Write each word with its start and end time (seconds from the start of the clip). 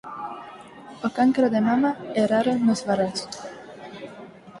O 1.05 1.07
cancro 1.17 1.47
de 1.53 1.61
mama 1.69 1.91
é 2.21 2.23
raro 2.33 2.53
nos 2.65 2.81
varóns. 2.87 3.21